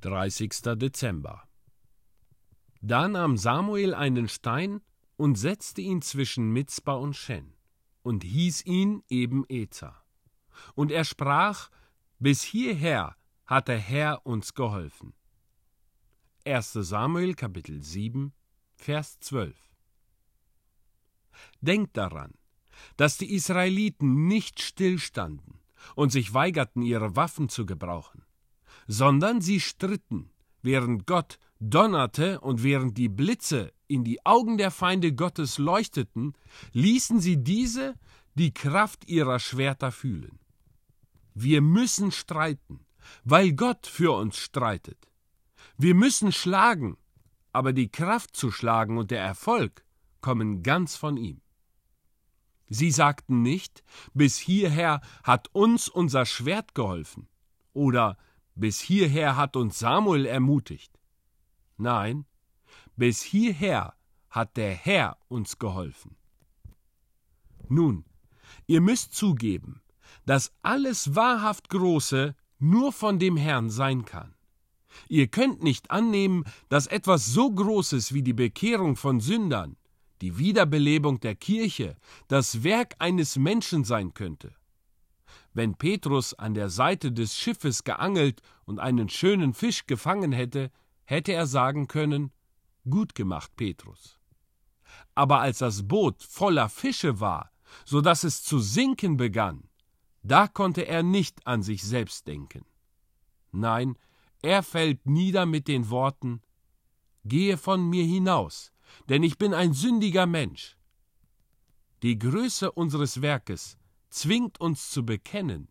[0.00, 0.50] 30.
[0.76, 1.48] Dezember.
[2.82, 4.82] Da nahm Samuel einen Stein
[5.16, 7.54] und setzte ihn zwischen Mitzba und Shen
[8.02, 10.04] und hieß ihn eben Ezer.
[10.74, 11.70] Und er sprach:
[12.18, 15.14] Bis hierher hat der Herr uns geholfen.
[16.44, 16.74] 1.
[16.74, 18.32] Samuel Kapitel 7,
[18.74, 19.56] Vers 12.
[21.60, 22.34] Denkt daran,
[22.96, 25.58] dass die Israeliten nicht stillstanden
[25.94, 28.25] und sich weigerten, ihre Waffen zu gebrauchen
[28.86, 30.30] sondern sie stritten,
[30.62, 36.34] während Gott donnerte und während die Blitze in die Augen der Feinde Gottes leuchteten,
[36.72, 37.94] ließen sie diese
[38.34, 40.38] die Kraft ihrer Schwerter fühlen.
[41.34, 42.86] Wir müssen streiten,
[43.24, 45.08] weil Gott für uns streitet.
[45.78, 46.96] Wir müssen schlagen,
[47.52, 49.84] aber die Kraft zu schlagen und der Erfolg
[50.20, 51.40] kommen ganz von ihm.
[52.68, 57.28] Sie sagten nicht, bis hierher hat uns unser Schwert geholfen
[57.72, 58.16] oder
[58.56, 60.98] bis hierher hat uns Samuel ermutigt.
[61.76, 62.24] Nein,
[62.96, 63.94] bis hierher
[64.30, 66.16] hat der Herr uns geholfen.
[67.68, 68.04] Nun,
[68.66, 69.82] ihr müsst zugeben,
[70.24, 74.34] dass alles wahrhaft Große nur von dem Herrn sein kann.
[75.08, 79.76] Ihr könnt nicht annehmen, dass etwas so Großes wie die Bekehrung von Sündern,
[80.22, 81.96] die Wiederbelebung der Kirche,
[82.28, 84.54] das Werk eines Menschen sein könnte.
[85.56, 90.70] Wenn Petrus an der Seite des Schiffes geangelt und einen schönen Fisch gefangen hätte,
[91.04, 92.30] hätte er sagen können
[92.90, 94.20] Gut gemacht, Petrus.
[95.14, 97.52] Aber als das Boot voller Fische war,
[97.86, 99.70] so dass es zu sinken begann,
[100.22, 102.66] da konnte er nicht an sich selbst denken.
[103.50, 103.96] Nein,
[104.42, 106.42] er fällt nieder mit den Worten
[107.24, 108.72] Gehe von mir hinaus,
[109.08, 110.76] denn ich bin ein sündiger Mensch.
[112.02, 113.78] Die Größe unseres Werkes
[114.16, 115.68] zwingt uns zu bekennen,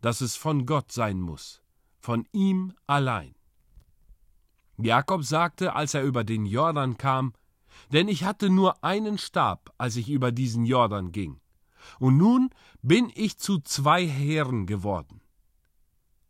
[0.00, 1.62] dass es von Gott sein muss,
[1.98, 3.34] von ihm allein.
[4.76, 7.32] Jakob sagte, als er über den Jordan kam,
[7.92, 11.40] denn ich hatte nur einen Stab, als ich über diesen Jordan ging,
[11.98, 12.50] und nun
[12.82, 15.20] bin ich zu zwei Heeren geworden.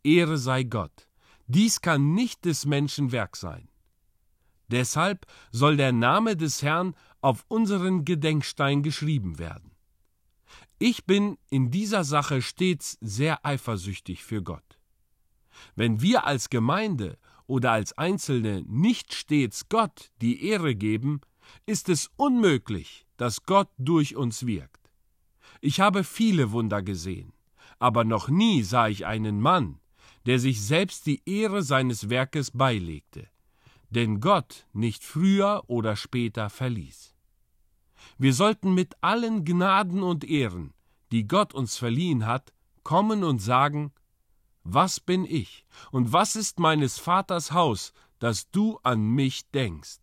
[0.05, 1.09] Ehre sei Gott,
[1.47, 3.69] dies kann nicht des Menschen Werk sein.
[4.69, 9.76] Deshalb soll der Name des Herrn auf unseren Gedenkstein geschrieben werden.
[10.79, 14.79] Ich bin in dieser Sache stets sehr eifersüchtig für Gott.
[15.75, 21.21] Wenn wir als Gemeinde oder als Einzelne nicht stets Gott die Ehre geben,
[21.65, 24.91] ist es unmöglich, dass Gott durch uns wirkt.
[25.61, 27.33] Ich habe viele Wunder gesehen,
[27.79, 29.81] aber noch nie sah ich einen Mann,
[30.27, 33.29] der sich selbst die Ehre seines Werkes beilegte,
[33.91, 37.16] denn Gott nicht früher oder später verließ.
[38.19, 40.75] Wir sollten mit allen Gnaden und Ehren,
[41.13, 42.53] die Gott uns verliehen hat,
[42.83, 43.93] kommen und sagen,
[44.63, 49.99] was bin ich und was ist meines Vaters Haus, dass du an mich denkst?